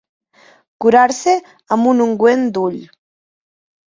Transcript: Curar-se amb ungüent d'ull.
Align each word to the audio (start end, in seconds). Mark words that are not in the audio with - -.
Curar-se 0.85 1.35
amb 1.75 1.89
ungüent 1.91 2.47
d'ull. 2.57 2.81